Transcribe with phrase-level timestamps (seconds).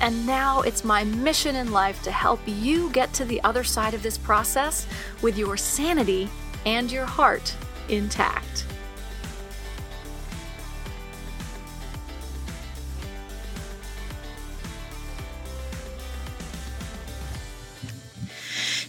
[0.00, 3.94] and now it's my mission in life to help you get to the other side
[3.94, 4.86] of this process
[5.22, 6.28] with your sanity
[6.66, 7.54] and your heart
[7.88, 8.66] intact.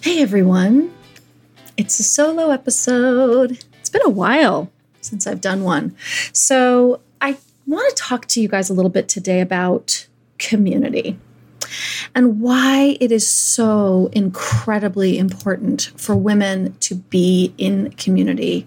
[0.01, 0.93] Hey everyone,
[1.77, 3.63] it's a solo episode.
[3.79, 5.95] It's been a while since I've done one.
[6.31, 10.07] So I want to talk to you guys a little bit today about
[10.37, 11.17] community
[12.13, 18.65] and why it is so incredibly important for women to be in community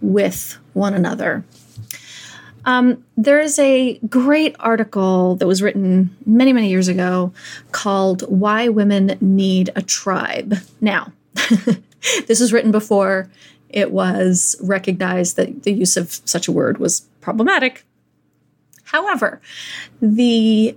[0.00, 1.44] with one another.
[2.64, 7.32] Um, there is a great article that was written many, many years ago
[7.72, 10.54] called Why Women Need a Tribe.
[10.80, 11.12] Now,
[12.26, 13.30] this was written before
[13.70, 17.84] it was recognized that the use of such a word was problematic.
[18.84, 19.40] However,
[20.00, 20.76] the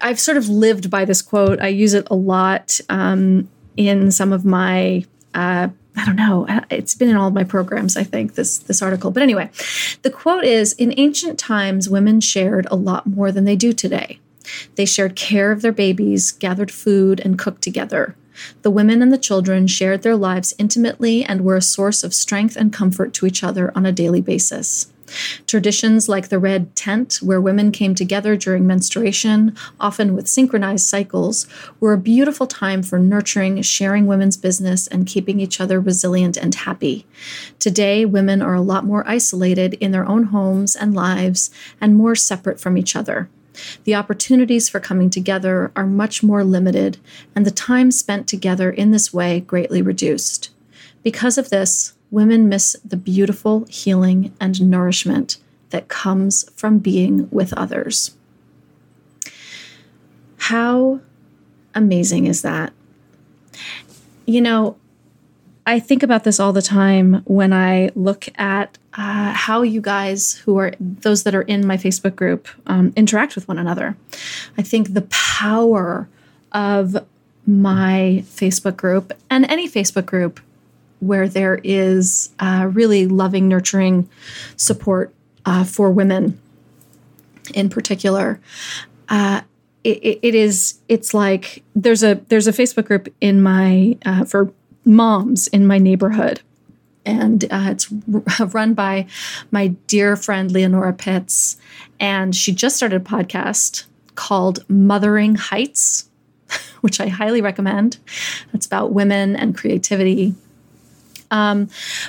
[0.00, 1.60] I've sort of lived by this quote.
[1.60, 5.04] I use it a lot um, in some of my.
[5.34, 6.46] Uh, I don't know.
[6.68, 9.10] It's been in all my programs, I think, this this article.
[9.10, 9.50] But anyway,
[10.02, 14.18] the quote is in ancient times women shared a lot more than they do today.
[14.76, 18.14] They shared care of their babies, gathered food, and cooked together.
[18.62, 22.56] The women and the children shared their lives intimately and were a source of strength
[22.56, 24.92] and comfort to each other on a daily basis.
[25.46, 31.46] Traditions like the red tent, where women came together during menstruation, often with synchronized cycles,
[31.80, 36.54] were a beautiful time for nurturing, sharing women's business, and keeping each other resilient and
[36.54, 37.06] happy.
[37.58, 41.50] Today, women are a lot more isolated in their own homes and lives
[41.80, 43.28] and more separate from each other.
[43.84, 46.98] The opportunities for coming together are much more limited,
[47.34, 50.50] and the time spent together in this way greatly reduced.
[51.02, 55.38] Because of this, women miss the beautiful healing and nourishment
[55.70, 58.16] that comes from being with others.
[60.38, 61.00] How
[61.74, 62.72] amazing is that?
[64.26, 64.76] You know,
[65.66, 70.34] I think about this all the time when I look at uh, how you guys,
[70.34, 73.96] who are those that are in my Facebook group, um, interact with one another.
[74.56, 76.08] I think the power
[76.52, 77.04] of
[77.46, 80.40] my Facebook group and any Facebook group
[81.06, 84.08] where there is uh, really loving, nurturing
[84.56, 86.40] support uh, for women
[87.54, 88.40] in particular.
[89.08, 89.42] Uh,
[89.84, 94.52] it, it is it's like there's a there's a Facebook group in my uh, for
[94.84, 96.40] moms in my neighborhood
[97.06, 97.90] and uh, it's
[98.52, 99.06] run by
[99.50, 101.56] my dear friend Leonora Pitts.
[102.00, 103.84] And she just started a podcast
[104.16, 106.10] called Mothering Heights,
[106.80, 107.98] which I highly recommend.
[108.52, 110.34] It's about women and creativity
[111.30, 111.68] um,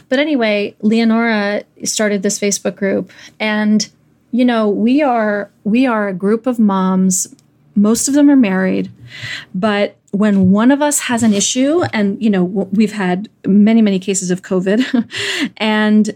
[0.10, 3.90] but anyway, Leonora started this Facebook group, and
[4.32, 7.34] you know we are we are a group of moms.
[7.76, 8.92] Most of them are married,
[9.54, 14.00] but when one of us has an issue, and you know we've had many many
[14.00, 16.16] cases of COVID, and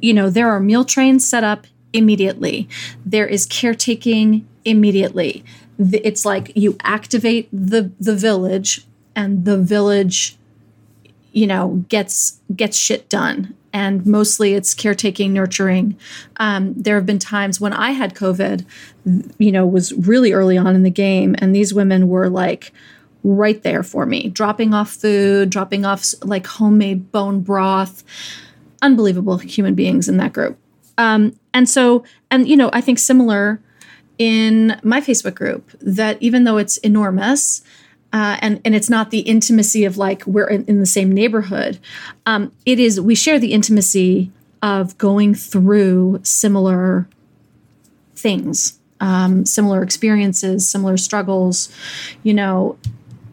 [0.00, 2.68] you know there are meal trains set up immediately.
[3.04, 5.44] There is caretaking immediately.
[5.78, 10.36] It's like you activate the the village, and the village
[11.32, 13.54] you know gets gets shit done.
[13.72, 15.96] And mostly it's caretaking nurturing.
[16.38, 18.64] Um, there have been times when i had covid
[19.38, 22.72] you know was really early on in the game and these women were like
[23.22, 24.28] right there for me.
[24.30, 28.02] Dropping off food dropping off like homemade bone broth.
[28.82, 30.58] Unbelievable human beings in that group.
[30.96, 33.60] Um, and so and you know i think similar
[34.18, 37.62] in my facebook group that even though it's enormous
[38.12, 41.78] uh, and and it's not the intimacy of like we're in, in the same neighborhood.
[42.26, 44.30] Um, it is we share the intimacy
[44.62, 47.08] of going through similar
[48.14, 51.72] things, um, similar experiences, similar struggles.
[52.22, 52.78] You know,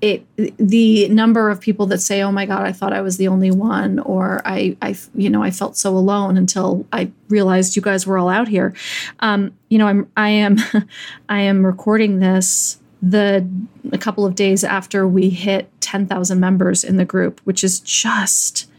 [0.02, 0.26] it
[0.58, 3.50] the number of people that say, "Oh my God, I thought I was the only
[3.50, 8.06] one," or "I, I, you know, I felt so alone until I realized you guys
[8.06, 8.76] were all out here."
[9.22, 10.58] Um, you know, I'm I am
[11.30, 13.48] I am recording this the
[13.92, 18.70] a couple of days after we hit 10,000 members in the group, which is just,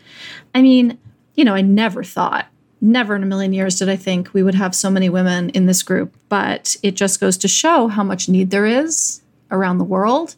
[0.55, 0.99] I mean,
[1.35, 2.47] you know, I never thought,
[2.81, 5.67] never in a million years did I think we would have so many women in
[5.67, 9.85] this group, but it just goes to show how much need there is around the
[9.85, 10.37] world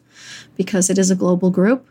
[0.55, 1.87] because it is a global group.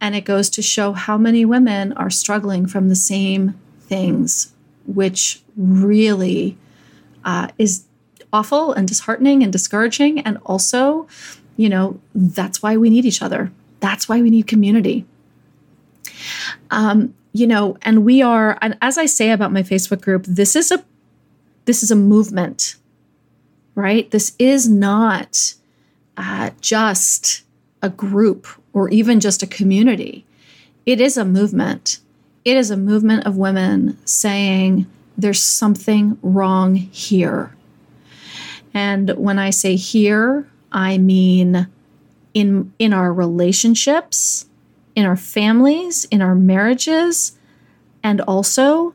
[0.00, 4.52] And it goes to show how many women are struggling from the same things,
[4.86, 6.58] which really
[7.24, 7.84] uh, is
[8.32, 10.20] awful and disheartening and discouraging.
[10.20, 11.06] And also,
[11.56, 13.50] you know, that's why we need each other.
[13.80, 15.04] That's why we need community.
[16.70, 20.56] Um, you know, and we are, and as I say about my Facebook group, this
[20.56, 20.84] is a
[21.66, 22.76] this is a movement,
[23.74, 24.08] right?
[24.10, 25.54] This is not
[26.16, 27.42] uh, just
[27.82, 30.24] a group or even just a community.
[30.86, 31.98] It is a movement.
[32.44, 34.86] It is a movement of women saying,
[35.18, 37.55] there's something wrong here.
[38.76, 41.66] And when I say here, I mean
[42.34, 44.44] in, in our relationships,
[44.94, 47.38] in our families, in our marriages,
[48.02, 48.92] and also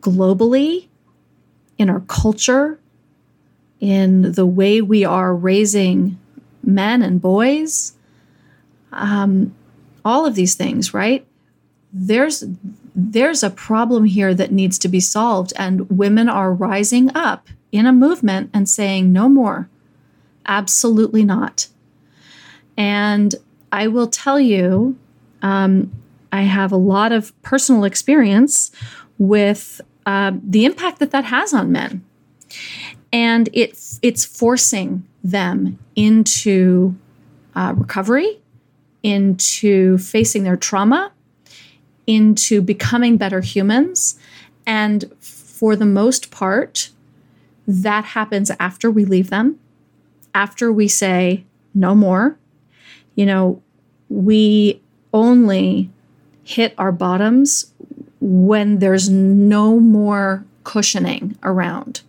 [0.00, 0.88] globally,
[1.76, 2.78] in our culture,
[3.80, 6.18] in the way we are raising
[6.64, 7.92] men and boys,
[8.92, 9.54] um,
[10.06, 11.26] all of these things, right?
[11.92, 12.44] There's
[12.94, 17.86] there's a problem here that needs to be solved, and women are rising up in
[17.86, 19.68] a movement and saying no more,
[20.46, 21.68] absolutely not.
[22.76, 23.34] And
[23.72, 24.96] I will tell you,
[25.42, 25.92] um,
[26.32, 28.70] I have a lot of personal experience
[29.18, 32.04] with uh, the impact that that has on men,
[33.12, 36.94] and it's it's forcing them into
[37.54, 38.40] uh, recovery,
[39.02, 41.12] into facing their trauma,
[42.06, 44.18] into becoming better humans,
[44.66, 46.90] and for the most part,
[47.70, 49.58] that happens after we leave them,
[50.34, 51.44] after we say
[51.74, 52.36] no more.
[53.14, 53.62] You know,
[54.08, 54.80] we
[55.12, 55.90] only
[56.42, 57.72] hit our bottoms
[58.20, 62.02] when there's no more cushioning around.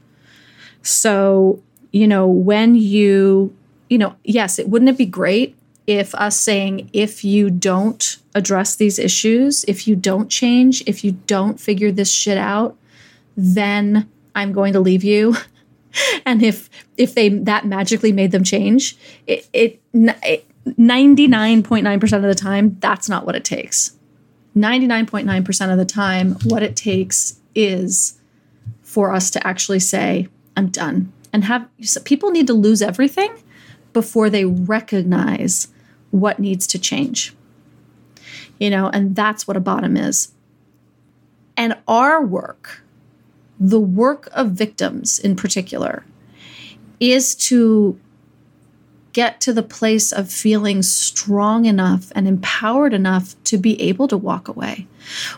[0.81, 1.61] So,
[1.91, 3.55] you know, when you,
[3.89, 5.55] you know, yes, it wouldn't it be great
[5.87, 11.13] if us saying, if you don't address these issues, if you don't change, if you
[11.27, 12.77] don't figure this shit out,
[13.35, 15.35] then I'm going to leave you.
[16.25, 18.97] and if if they that magically made them change,
[19.27, 23.97] it, it, it 99.9% of the time, that's not what it takes.
[24.55, 28.19] 99.9% of the time, what it takes is
[28.81, 31.11] for us to actually say, I'm done.
[31.33, 31.67] And have
[32.03, 33.31] people need to lose everything
[33.93, 35.69] before they recognize
[36.11, 37.33] what needs to change.
[38.59, 40.33] You know, and that's what a bottom is.
[41.55, 42.80] And our work,
[43.63, 46.03] the work of victims in particular,
[46.99, 47.99] is to
[49.13, 54.17] get to the place of feeling strong enough and empowered enough to be able to
[54.17, 54.87] walk away.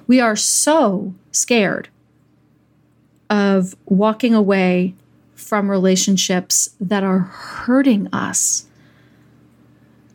[0.07, 1.89] We are so scared
[3.29, 4.95] of walking away
[5.33, 8.67] from relationships that are hurting us.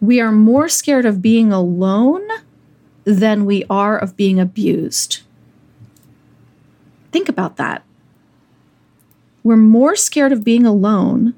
[0.00, 2.26] We are more scared of being alone
[3.04, 5.20] than we are of being abused.
[7.10, 7.82] Think about that.
[9.48, 11.32] We're more scared of being alone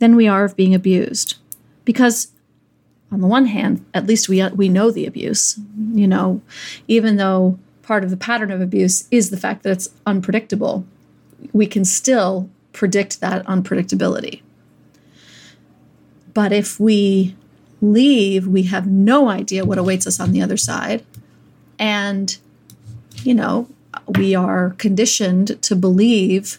[0.00, 1.36] than we are of being abused.
[1.84, 2.32] Because
[3.12, 5.56] on the one hand, at least we we know the abuse,
[5.92, 6.42] you know,
[6.88, 10.84] even though part of the pattern of abuse is the fact that it's unpredictable,
[11.52, 14.42] we can still predict that unpredictability.
[16.34, 17.36] But if we
[17.80, 21.04] leave, we have no idea what awaits us on the other side.
[21.78, 22.36] And,
[23.22, 23.68] you know,
[24.08, 26.58] we are conditioned to believe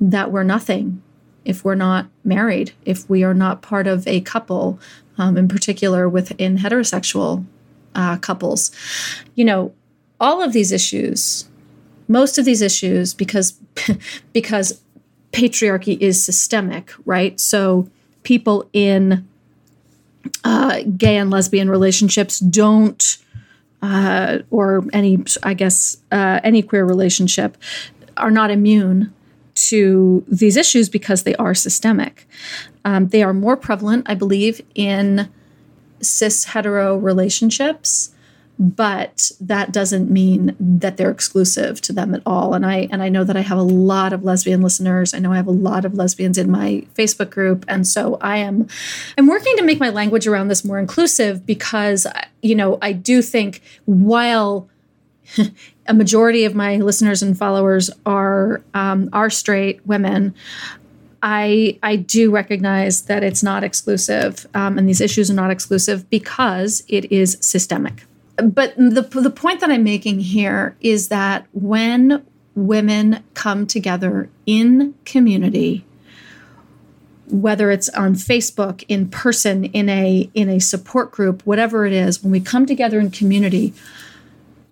[0.00, 1.02] that we're nothing
[1.44, 4.78] if we're not married, if we are not part of a couple,
[5.16, 7.44] um, in particular within heterosexual
[7.94, 8.70] uh, couples.
[9.34, 9.74] You know,
[10.20, 11.48] all of these issues,
[12.06, 13.52] most of these issues, because
[14.32, 14.82] because
[15.32, 17.40] patriarchy is systemic, right?
[17.40, 17.88] So
[18.24, 19.26] people in
[20.44, 23.18] uh, gay and lesbian relationships don't,
[23.80, 27.56] uh, or any, I guess, uh, any queer relationship,
[28.16, 29.14] are not immune
[29.58, 32.26] to these issues because they are systemic.
[32.84, 35.28] Um, they are more prevalent, I believe, in
[36.00, 38.14] cis hetero relationships,
[38.60, 42.54] but that doesn't mean that they're exclusive to them at all.
[42.54, 45.12] And I and I know that I have a lot of lesbian listeners.
[45.12, 48.38] I know I have a lot of lesbians in my Facebook group, and so I
[48.38, 48.68] am
[49.16, 52.06] I'm working to make my language around this more inclusive because
[52.42, 54.68] you know I do think while
[55.88, 60.34] a majority of my listeners and followers are um, are straight women.
[61.22, 66.08] I I do recognize that it's not exclusive, um, and these issues are not exclusive
[66.10, 68.04] because it is systemic.
[68.36, 74.94] But the the point that I'm making here is that when women come together in
[75.04, 75.84] community,
[77.26, 82.22] whether it's on Facebook, in person, in a in a support group, whatever it is,
[82.22, 83.74] when we come together in community,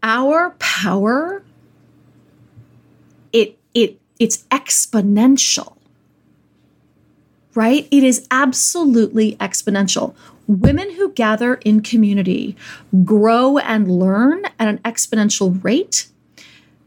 [0.02, 1.42] our power
[3.32, 5.76] it it it's exponential.
[7.54, 7.88] Right?
[7.90, 10.14] It is absolutely exponential.
[10.46, 12.54] Women who gather in community
[13.04, 16.08] grow and learn at an exponential rate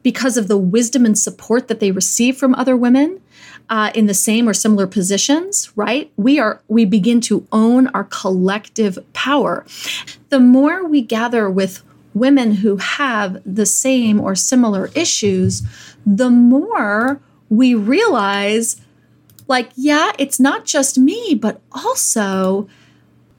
[0.03, 3.21] because of the wisdom and support that they receive from other women
[3.69, 8.05] uh, in the same or similar positions right we are we begin to own our
[8.05, 9.65] collective power
[10.29, 15.61] the more we gather with women who have the same or similar issues
[16.05, 18.81] the more we realize
[19.47, 22.67] like yeah it's not just me but also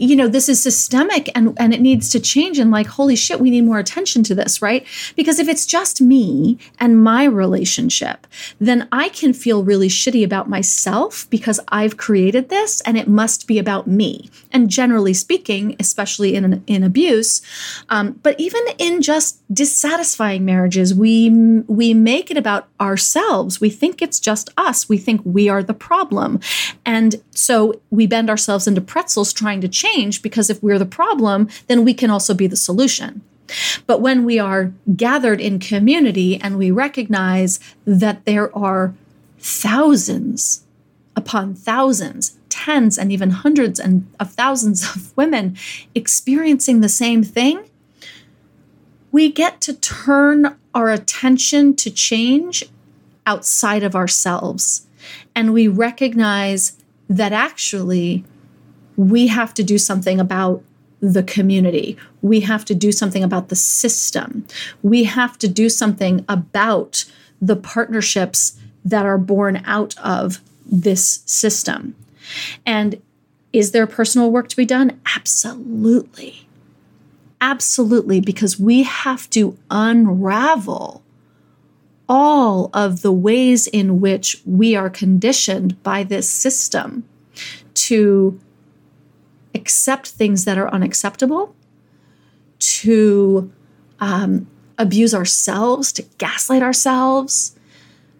[0.00, 3.40] you know this is systemic and and it needs to change and like holy shit
[3.40, 4.86] we need more attention to this right?
[5.16, 8.26] Because if it's just me and my relationship
[8.58, 13.46] then i can feel really shitty about myself because i've created this and it must
[13.46, 14.30] be about me.
[14.52, 17.42] And generally speaking especially in in abuse
[17.88, 21.30] um, but even in just dissatisfying marriages we
[21.66, 23.60] we make it about ourselves.
[23.60, 24.88] We think it's just us.
[24.88, 26.40] We think we are the problem.
[26.84, 30.86] And so we bend ourselves into pretzels trying to change change because if we're the
[30.86, 33.22] problem, then we can also be the solution.
[33.86, 38.94] But when we are gathered in community and we recognize that there are
[39.38, 40.64] thousands
[41.16, 45.56] upon thousands, tens and even hundreds and of thousands of women
[45.94, 47.64] experiencing the same thing,
[49.12, 52.64] we get to turn our attention to change
[53.26, 54.86] outside of ourselves.
[55.34, 56.76] And we recognize
[57.08, 58.24] that actually
[59.00, 60.62] we have to do something about
[61.00, 61.96] the community.
[62.20, 64.46] We have to do something about the system.
[64.82, 67.06] We have to do something about
[67.40, 71.96] the partnerships that are born out of this system.
[72.66, 73.00] And
[73.54, 75.00] is there personal work to be done?
[75.16, 76.46] Absolutely.
[77.40, 81.02] Absolutely, because we have to unravel
[82.06, 87.04] all of the ways in which we are conditioned by this system
[87.72, 88.38] to
[89.54, 91.54] accept things that are unacceptable,
[92.58, 93.50] to
[94.00, 94.46] um,
[94.78, 97.56] abuse ourselves, to gaslight ourselves,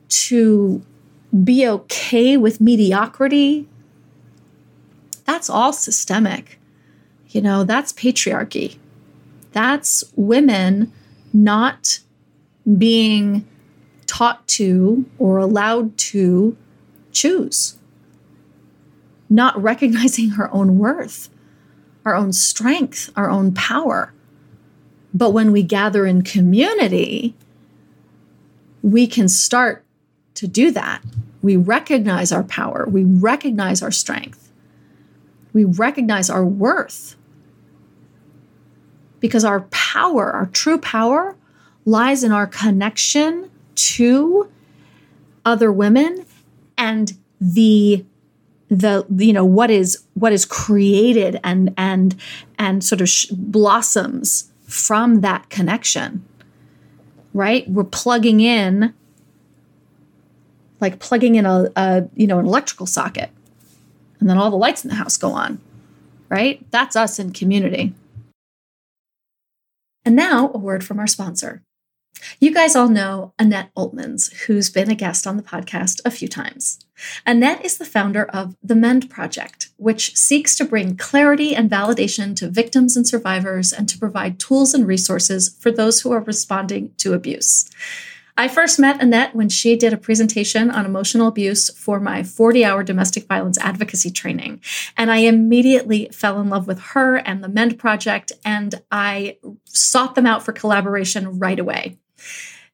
[0.09, 0.83] to
[1.45, 3.69] be okay with mediocrity.
[5.25, 6.59] That's all systemic.
[7.29, 8.79] You know, that's patriarchy.
[9.53, 10.93] That's women
[11.33, 12.01] not
[12.77, 13.47] being
[14.07, 16.57] taught to or allowed to
[17.13, 17.77] choose
[19.31, 21.31] not recognizing her own worth,
[22.05, 24.13] our own strength, our own power.
[25.15, 27.35] But when we gather in community,
[28.83, 29.85] we can start
[30.35, 31.03] to do that.
[31.43, 34.51] We recognize our power, we recognize our strength,
[35.53, 37.17] we recognize our worth.
[39.21, 41.37] Because our power, our true power,
[41.85, 44.51] lies in our connection to
[45.45, 46.25] other women
[46.79, 48.05] and the
[48.71, 52.17] the you know what is what is created and and
[52.59, 56.25] and sort of sh- blossoms from that connection
[57.33, 57.69] right?
[57.69, 58.95] We're plugging in
[60.81, 63.31] like plugging in a, a you know an electrical socket
[64.19, 65.61] and then all the lights in the house go on
[66.29, 66.65] right?
[66.71, 67.93] That's us in community.
[70.05, 71.63] And now a word from our sponsor
[72.39, 76.29] you guys all know Annette Oltmans, who's been a guest on the podcast a few
[76.29, 76.79] times.
[77.27, 82.37] Annette is the founder of The Mend Project, which seeks to bring clarity and validation
[82.37, 86.93] to victims and survivors and to provide tools and resources for those who are responding
[86.99, 87.71] to abuse.
[88.41, 92.65] I first met Annette when she did a presentation on emotional abuse for my 40
[92.65, 94.63] hour domestic violence advocacy training.
[94.97, 100.15] And I immediately fell in love with her and the Mend Project, and I sought
[100.15, 101.99] them out for collaboration right away.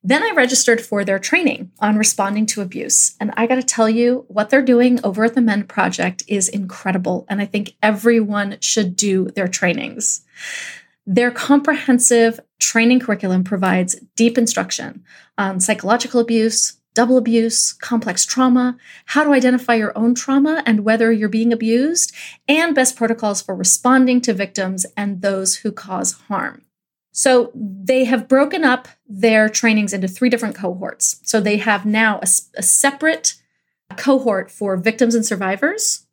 [0.05, 3.17] Then I registered for their training on responding to abuse.
[3.19, 6.49] And I got to tell you, what they're doing over at the Mend Project is
[6.49, 7.27] incredible.
[7.29, 10.25] And I think everyone should do their trainings.
[11.09, 15.05] Their comprehensive training curriculum provides deep instruction
[15.37, 21.13] on psychological abuse, double abuse, complex trauma, how to identify your own trauma and whether
[21.13, 22.13] you're being abused,
[22.49, 26.63] and best protocols for responding to victims and those who cause harm.
[27.13, 31.21] So they have broken up their trainings into three different cohorts.
[31.23, 33.35] So they have now a, a separate
[33.97, 36.07] cohort for victims and survivors,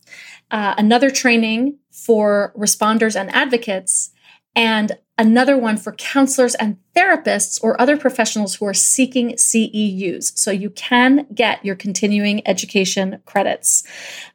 [0.52, 4.12] uh, another training for responders and advocates,
[4.56, 10.38] and another one for counselors and therapists or other professionals who are seeking CEUs.
[10.38, 13.84] So you can get your continuing education credits.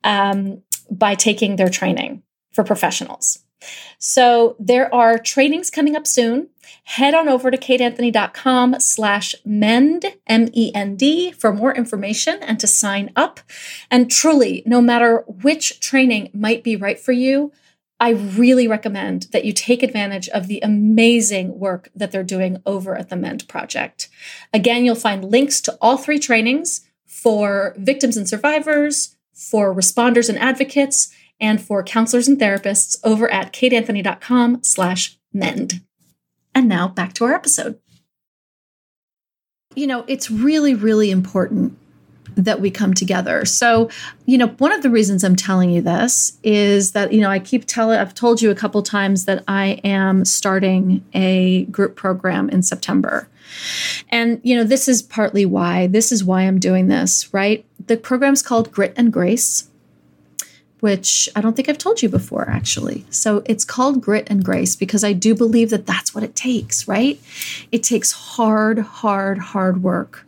[0.05, 3.41] Um, by taking their training for professionals.
[3.99, 6.49] So there are trainings coming up soon.
[6.85, 13.41] Head on over to kateanthony.com slash mend, M-E-N-D, for more information and to sign up.
[13.91, 17.53] And truly, no matter which training might be right for you,
[18.01, 22.97] I really recommend that you take advantage of the amazing work that they're doing over
[22.97, 24.09] at the Mend Project.
[24.53, 30.39] Again, you'll find links to all three trainings for victims and survivors, for responders and
[30.39, 35.81] advocates, and for counselors and therapists over at kateanthony.com slash mend.
[36.55, 37.81] And now back to our episode.
[39.75, 41.77] You know, it's really, really important
[42.45, 43.45] that we come together.
[43.45, 43.91] So,
[44.27, 47.39] you know, one of the reasons I'm telling you this is that, you know, I
[47.39, 52.49] keep telling, I've told you a couple times that I am starting a group program
[52.49, 53.29] in September.
[54.11, 57.65] And, you know, this is partly why, this is why I'm doing this, right?
[57.87, 59.69] The program's called Grit and Grace
[60.81, 63.05] which I don't think I've told you before, actually.
[63.11, 66.87] So it's called grit and grace because I do believe that that's what it takes,
[66.87, 67.21] right?
[67.73, 70.25] It takes hard, hard, hard work.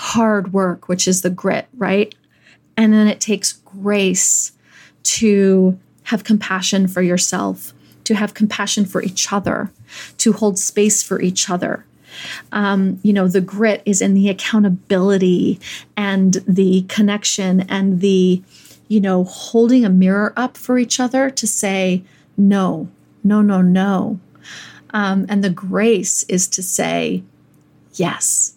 [0.00, 2.14] Hard work, which is the grit, right?
[2.76, 4.52] And then it takes grace
[5.02, 7.72] to have compassion for yourself,
[8.04, 9.70] to have compassion for each other,
[10.18, 11.84] to hold space for each other.
[12.50, 15.60] Um, you know, the grit is in the accountability
[15.96, 18.42] and the connection and the
[18.90, 22.02] you know, holding a mirror up for each other to say,
[22.36, 22.88] no,
[23.22, 24.18] no, no, no.
[24.92, 27.22] Um, and the grace is to say,
[27.94, 28.56] yes,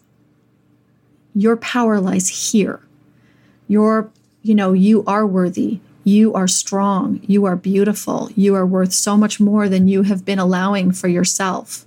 [1.36, 2.80] your power lies here.
[3.68, 4.12] Your,
[4.42, 5.80] you know, you are worthy.
[6.04, 7.22] You are strong.
[7.25, 8.30] You are beautiful.
[8.36, 11.86] You are worth so much more than you have been allowing for yourself.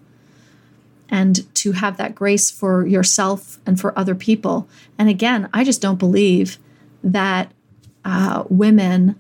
[1.09, 4.69] And to have that grace for yourself and for other people.
[4.99, 6.59] And again, I just don't believe
[7.05, 7.53] that
[8.05, 9.15] uh, women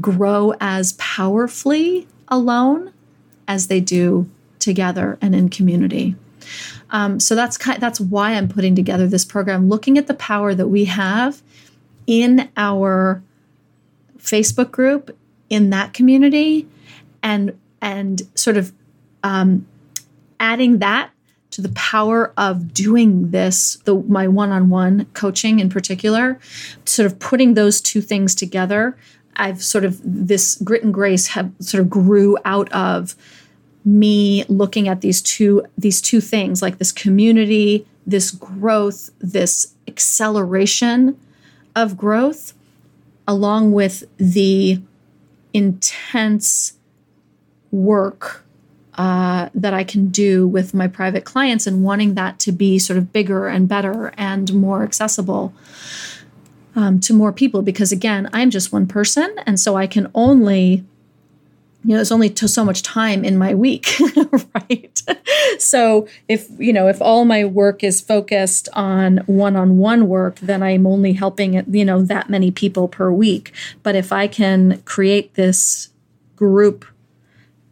[0.00, 2.92] grow as powerfully alone
[3.48, 6.16] as they do together and in community.
[6.96, 10.54] Um, so that's kind, that's why I'm putting together this program, looking at the power
[10.54, 11.42] that we have
[12.06, 13.22] in our
[14.18, 15.14] Facebook group
[15.50, 16.66] in that community,
[17.22, 18.72] and and sort of
[19.22, 19.66] um,
[20.40, 21.10] adding that
[21.50, 26.40] to the power of doing this, the, my one on one coaching in particular,
[26.86, 28.96] sort of putting those two things together.
[29.36, 33.14] I've sort of this grit and grace have sort of grew out of
[33.86, 41.18] me looking at these two these two things like this community this growth this acceleration
[41.76, 42.52] of growth
[43.28, 44.80] along with the
[45.54, 46.74] intense
[47.70, 48.44] work
[48.94, 52.98] uh, that I can do with my private clients and wanting that to be sort
[52.98, 55.52] of bigger and better and more accessible
[56.74, 57.62] um, to more people.
[57.62, 59.34] Because again, I'm just one person.
[59.44, 60.84] And so I can only
[61.86, 63.94] you know, there's only so much time in my week,
[64.54, 65.02] right?
[65.58, 70.86] so if, you know, if all my work is focused on one-on-one work, then I'm
[70.86, 73.52] only helping, you know, that many people per week.
[73.84, 75.90] But if I can create this
[76.34, 76.84] group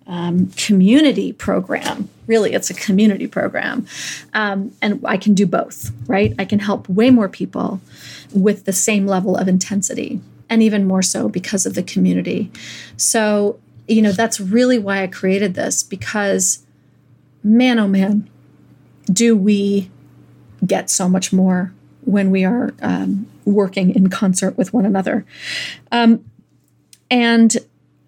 [0.06, 2.08] um, community program.
[2.26, 3.86] Really, it's a community program.
[4.32, 6.34] Um, and I can do both, right?
[6.38, 7.80] I can help way more people
[8.34, 12.50] with the same level of intensity, and even more so because of the community.
[12.96, 16.64] So, you know, that's really why I created this because,
[17.42, 18.28] man, oh man,
[19.06, 19.90] do we
[20.66, 25.24] get so much more when we are um, working in concert with one another.
[25.92, 26.24] Um,
[27.10, 27.56] and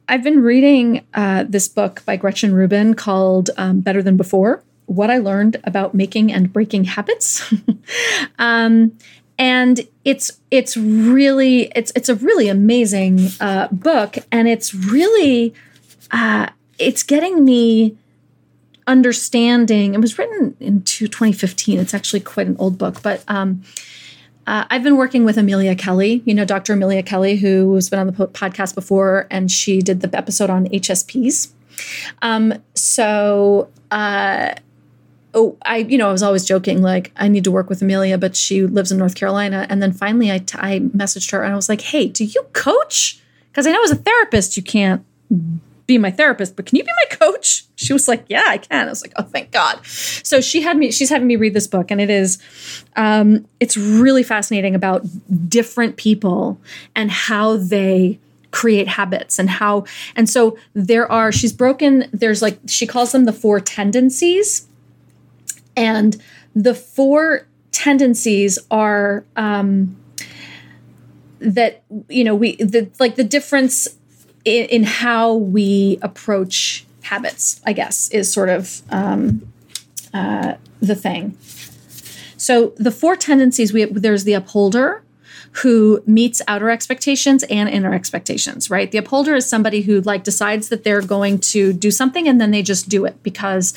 [0.09, 5.11] I've been reading uh, this book by Gretchen Rubin called um, Better Than Before What
[5.11, 7.53] I Learned About Making and Breaking Habits.
[8.39, 8.97] um,
[9.39, 15.53] and it's it's really it's it's a really amazing uh, book and it's really
[16.11, 17.97] uh, it's getting me
[18.87, 23.63] understanding it was written in 2015 it's actually quite an old book but um,
[24.47, 26.75] uh, I've been working with Amelia Kelly, you know, Dr.
[26.75, 31.49] Amelia Kelly, who's been on the podcast before, and she did the episode on HSPs.
[32.23, 34.55] Um, so, uh,
[35.35, 38.19] oh, I, you know, I was always joking, like, I need to work with Amelia,
[38.19, 39.67] but she lives in North Carolina.
[39.69, 42.47] And then finally I, t- I messaged her and I was like, hey, do you
[42.53, 43.21] coach?
[43.51, 45.05] Because I know as a therapist, you can't
[45.87, 47.65] be my therapist, but can you be my coach?
[47.79, 48.87] She was like, yeah, I can.
[48.87, 49.85] I was like, oh, thank God.
[49.87, 52.39] So she had me, she's having me read this book and it is,
[52.97, 55.05] um, it's really fascinating about
[55.47, 56.59] different people
[56.95, 58.19] and how they
[58.51, 59.85] create habits and how,
[60.17, 64.67] and so there are, she's broken, there's like, she calls them the four tendencies.
[65.77, 66.17] And
[66.55, 69.99] the four tendencies are, um,
[71.41, 73.89] that you know we the like the difference
[74.47, 79.47] in, in how we approach habits i guess is sort of um,
[80.15, 81.37] uh, the thing
[82.39, 85.03] so the four tendencies we there's the upholder
[85.63, 88.91] who meets outer expectations and inner expectations, right?
[88.91, 92.51] The upholder is somebody who like decides that they're going to do something and then
[92.51, 93.73] they just do it because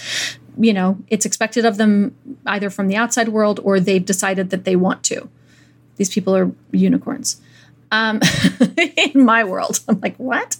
[0.59, 2.13] you know, it's expected of them
[2.45, 5.29] either from the outside world or they've decided that they want to.
[5.95, 7.39] These people are unicorns.
[7.91, 8.21] Um,
[8.77, 10.57] in my world, I'm like, what?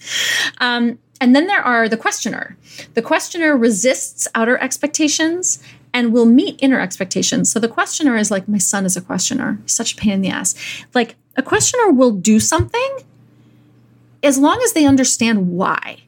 [0.59, 2.57] Um, and then there are the questioner.
[2.93, 5.61] The questioner resists outer expectations
[5.93, 7.51] and will meet inner expectations.
[7.51, 9.59] So the questioner is like, my son is a questioner.
[9.63, 10.55] He's such a pain in the ass.
[10.93, 12.99] Like a questioner will do something
[14.21, 15.99] as long as they understand why,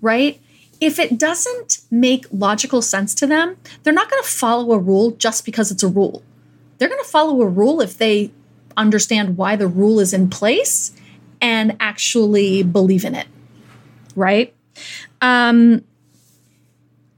[0.00, 0.40] right?
[0.80, 5.10] If it doesn't make logical sense to them, they're not going to follow a rule
[5.12, 6.22] just because it's a rule.
[6.78, 8.30] They're going to follow a rule if they
[8.78, 10.92] understand why the rule is in place
[11.40, 13.26] and actually believe in it,
[14.16, 14.54] right?
[15.20, 15.84] Um,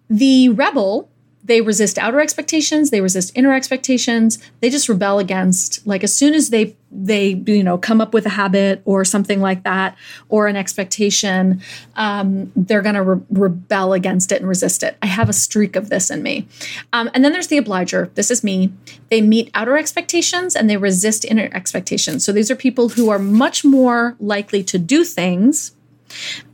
[0.08, 1.08] the rebel
[1.44, 6.34] they resist outer expectations they resist inner expectations they just rebel against like as soon
[6.34, 9.96] as they they you know come up with a habit or something like that
[10.28, 11.60] or an expectation
[11.96, 14.96] um, they're going to re- rebel against it and resist it.
[15.02, 16.46] I have a streak of this in me.
[16.92, 18.10] Um, and then there's the obliger.
[18.14, 18.72] This is me.
[19.10, 22.24] They meet outer expectations and they resist inner expectations.
[22.24, 25.72] So these are people who are much more likely to do things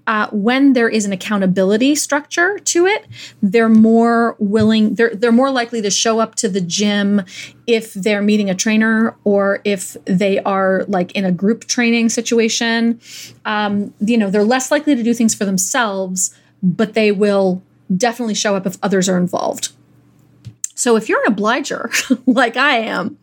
[0.07, 3.07] uh, when there is an accountability structure to it,
[3.43, 7.23] they're more willing, they're, they're more likely to show up to the gym
[7.67, 13.01] if they're meeting a trainer or if they are like in a group training situation.
[13.45, 17.63] Um, you know, they're less likely to do things for themselves, but they will
[17.95, 19.73] definitely show up if others are involved.
[20.75, 21.91] So if you're an obliger,
[22.27, 23.19] like I am,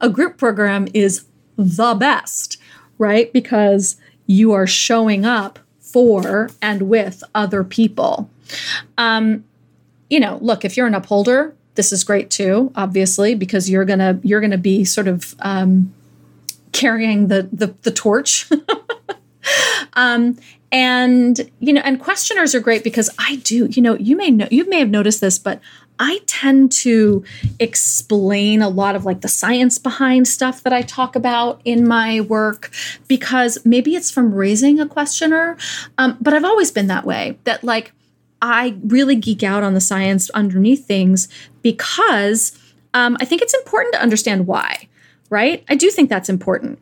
[0.00, 1.24] a group program is
[1.56, 2.58] the best,
[2.98, 3.32] right?
[3.32, 3.96] Because
[4.26, 5.58] you are showing up
[5.96, 8.28] for and with other people.
[8.98, 9.44] Um,
[10.10, 14.20] you know, look, if you're an upholder, this is great too, obviously, because you're gonna
[14.22, 15.94] you're gonna be sort of um,
[16.72, 18.46] carrying the the, the torch.
[19.94, 20.36] um,
[20.70, 23.64] and you know, and questioners are great because I do.
[23.64, 25.62] You know, you may know you may have noticed this, but
[25.98, 27.24] I tend to
[27.58, 32.20] explain a lot of like the science behind stuff that I talk about in my
[32.20, 32.70] work
[33.08, 35.56] because maybe it's from raising a questioner.
[35.98, 37.92] Um, but I've always been that way that like
[38.42, 41.28] I really geek out on the science underneath things
[41.62, 42.58] because
[42.94, 44.88] um, I think it's important to understand why,
[45.30, 45.64] right?
[45.68, 46.78] I do think that's important.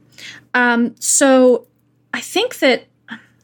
[0.55, 1.66] Um, so
[2.12, 2.85] I think that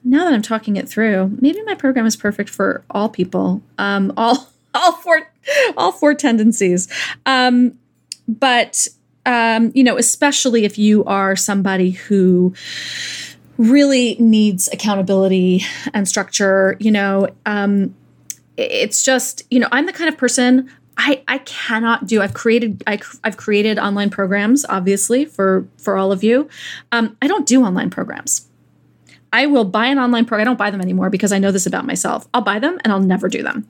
[0.04, 4.12] now that I'm talking it through, maybe my program is perfect for all people, um,
[4.16, 5.22] all all four
[5.76, 6.88] all four tendencies.
[7.26, 7.78] Um,
[8.28, 8.86] but
[9.26, 12.54] um, you know, especially if you are somebody who
[13.58, 17.94] really needs accountability and structure, you know, um,
[18.56, 22.20] it's just, you know, I'm the kind of person I, I cannot do.
[22.20, 26.48] I've created I, have created online programs, obviously for for all of you.
[26.92, 28.49] Um, I don't do online programs.
[29.32, 30.42] I will buy an online program.
[30.42, 32.28] I don't buy them anymore because I know this about myself.
[32.34, 33.68] I'll buy them and I'll never do them.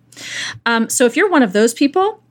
[0.67, 2.23] Um, so if you're one of those people,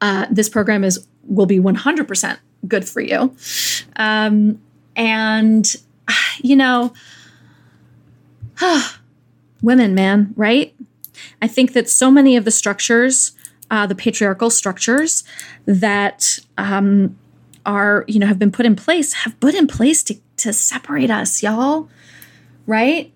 [0.00, 3.34] uh, this program is will be 100% good for you.
[3.96, 4.60] Um,
[4.96, 5.74] and
[6.40, 6.92] you know,
[9.62, 10.74] women, man, right?
[11.42, 13.32] I think that so many of the structures,
[13.70, 15.24] uh, the patriarchal structures
[15.66, 17.18] that um,
[17.66, 21.10] are you know have been put in place, have put in place to to separate
[21.10, 21.88] us, y'all
[22.68, 23.10] right?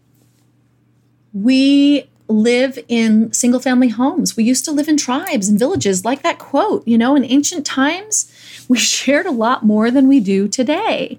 [1.32, 4.36] We live in single family homes.
[4.36, 6.88] We used to live in tribes and villages, like that quote.
[6.88, 8.32] You know, in ancient times,
[8.68, 11.18] we shared a lot more than we do today.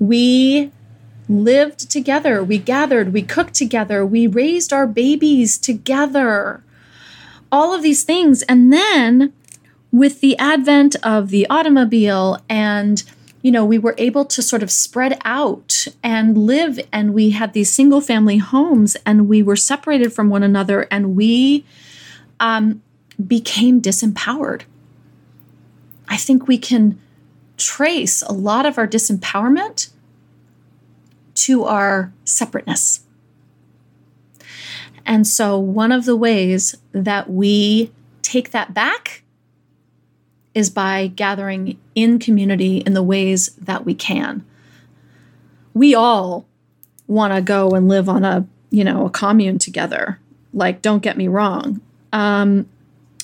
[0.00, 0.72] We
[1.28, 6.64] lived together, we gathered, we cooked together, we raised our babies together.
[7.52, 8.42] All of these things.
[8.42, 9.32] And then
[9.92, 13.04] with the advent of the automobile and
[13.42, 17.52] you know, we were able to sort of spread out and live, and we had
[17.52, 21.64] these single family homes, and we were separated from one another, and we
[22.38, 22.80] um,
[23.26, 24.62] became disempowered.
[26.08, 27.00] I think we can
[27.56, 29.90] trace a lot of our disempowerment
[31.34, 33.00] to our separateness.
[35.04, 37.90] And so, one of the ways that we
[38.22, 39.21] take that back
[40.54, 44.44] is by gathering in community in the ways that we can.
[45.74, 46.46] We all
[47.06, 50.18] want to go and live on a, you know, a commune together.
[50.52, 51.80] Like, don't get me wrong.
[52.12, 52.68] Um,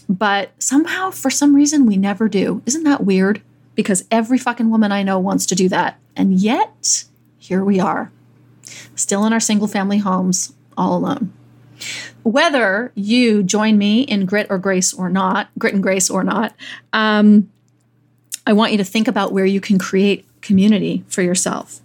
[0.08, 2.62] but somehow, for some reason, we never do.
[2.64, 3.42] Isn't that weird?
[3.74, 5.98] Because every fucking woman I know wants to do that.
[6.16, 7.04] And yet,
[7.38, 8.10] here we are,
[8.94, 11.32] still in our single family homes, all alone.
[12.22, 16.54] Whether you join me in grit or grace or not, grit and grace or not,
[16.92, 17.50] um,
[18.46, 21.80] I want you to think about where you can create community for yourself.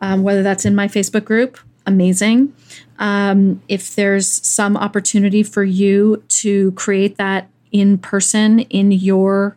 [0.00, 2.52] Um, whether that's in my Facebook group, amazing.
[2.98, 9.56] Um, if there's some opportunity for you to create that in person in your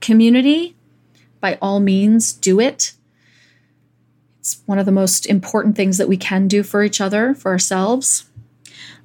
[0.00, 0.76] community,
[1.40, 2.92] by all means, do it.
[4.40, 7.50] It's one of the most important things that we can do for each other, for
[7.50, 8.28] ourselves.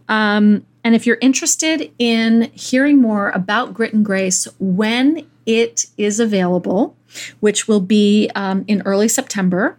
[0.09, 6.19] Um, and if you're interested in hearing more about Grit and Grace when it is
[6.19, 6.95] available,
[7.39, 9.77] which will be um, in early September,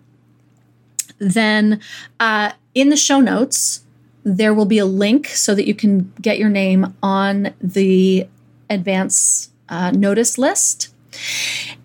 [1.18, 1.80] then
[2.18, 3.84] uh, in the show notes,
[4.24, 8.26] there will be a link so that you can get your name on the
[8.68, 10.94] advance uh, notice list.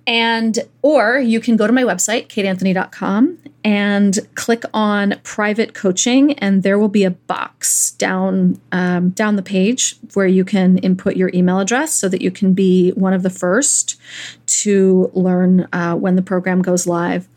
[0.07, 6.61] And, or you can go to my website, kateanthony.com, and click on private coaching, and
[6.61, 11.31] there will be a box down um, down the page where you can input your
[11.33, 13.99] email address so that you can be one of the first
[14.45, 17.27] to learn uh, when the program goes live.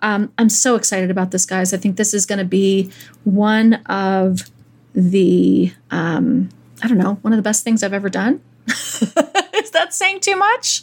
[0.00, 1.74] Um, I'm so excited about this, guys.
[1.74, 2.90] I think this is going to be
[3.24, 4.50] one of
[4.94, 6.50] the, um,
[6.82, 8.40] I don't know, one of the best things I've ever done.
[8.68, 10.82] is that saying too much?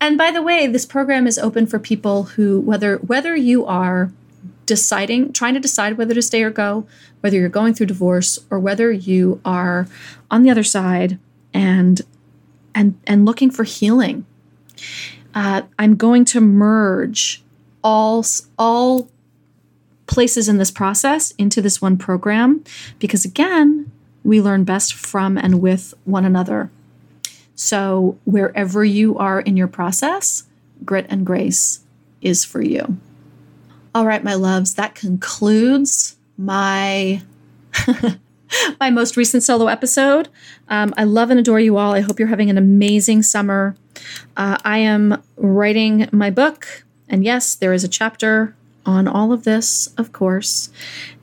[0.00, 4.12] And by the way, this program is open for people who, whether whether you are
[4.66, 6.86] deciding, trying to decide whether to stay or go,
[7.20, 9.86] whether you're going through divorce, or whether you are
[10.30, 11.18] on the other side
[11.54, 12.02] and
[12.74, 14.26] and and looking for healing.
[15.34, 17.42] Uh, I'm going to merge
[17.82, 18.24] all
[18.58, 19.08] all
[20.06, 22.62] places in this process into this one program
[22.98, 23.90] because again
[24.22, 26.70] we learn best from and with one another
[27.56, 30.44] so wherever you are in your process
[30.84, 31.80] grit and grace
[32.20, 32.98] is for you.
[33.94, 37.22] All right my loves that concludes my
[38.80, 40.28] my most recent solo episode.
[40.68, 41.94] Um, i love and adore you all.
[41.94, 43.74] I hope you're having an amazing summer.
[44.36, 49.44] Uh, i am writing my book and yes, there is a chapter on all of
[49.44, 50.70] this, of course.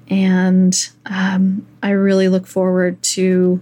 [0.10, 3.62] And um, I really look forward to